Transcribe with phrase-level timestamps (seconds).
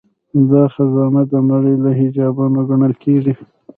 [0.51, 3.33] دا خزانه د نړۍ له عجايبو ګڼل کیږي